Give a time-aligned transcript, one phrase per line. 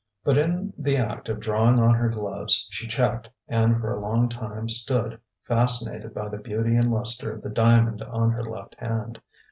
[0.23, 4.29] But in the act of drawing on her gloves, she checked, and for a long
[4.29, 9.21] time stood fascinated by the beauty and lustre of the diamond on her left hand.